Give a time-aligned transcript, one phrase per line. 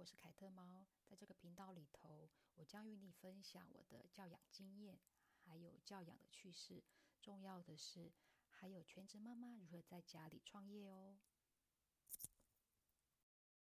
[0.00, 4.98] 我是凯特猫在这个频道里头我将与你分享我的教养经验
[5.42, 6.82] 还有教养的趣事。
[7.20, 8.10] 重要的是
[8.48, 11.18] 还有全职妈妈如何在家里创业哦。